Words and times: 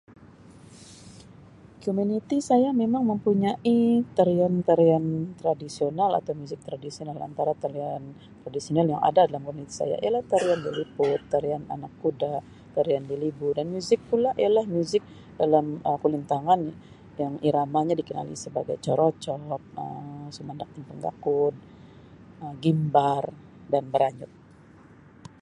Komuniti 1.85 2.37
saya 2.49 2.69
memang 2.81 3.03
mempunyai 3.11 3.77
tarian-tarian 4.17 5.05
tradisional 5.41 6.11
atau 6.19 6.33
muzik 6.41 6.59
tradisional. 6.67 7.17
Antara 7.29 7.51
tarian 7.63 8.03
tradisional 8.43 8.85
yang 8.93 9.01
ada 9.09 9.21
dalam 9.29 9.43
komuniti 9.47 9.73
saya 9.81 9.95
ialah 10.05 10.23
tarian 10.31 10.59
liliput, 10.65 11.19
tarian 11.33 11.61
anak 11.75 11.93
kuda, 12.01 12.33
tarian 12.75 13.03
lilibu, 13.09 13.47
dan 13.57 13.65
muzik 13.73 13.99
pula 14.09 14.31
ialah 14.43 14.65
muzik 14.75 15.03
dalam 15.41 15.65
kulintangan 16.03 16.61
yang 17.21 17.33
iramanya 17.49 17.93
dikenali 17.99 18.33
sebagai 18.45 18.77
cerocot, 18.85 19.37
Um 19.77 20.33
sumandak 20.35 20.69
timpang 20.75 20.97
gakud, 21.05 21.53
Um 22.41 22.53
gimbar 22.63 23.25
dan 23.71 23.83
beranyut. 23.93 24.31